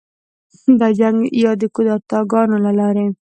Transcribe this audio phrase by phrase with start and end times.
[0.79, 3.05] د جنګ یا کودتاه ګانو له لارې